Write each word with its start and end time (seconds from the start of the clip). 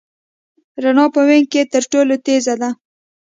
رڼا 0.83 1.05
په 1.13 1.21
وېګ 1.27 1.45
کي 1.51 1.61
تر 1.73 1.83
ټولو 1.91 2.13
تېزه 2.25 2.55
ده. 2.61 2.69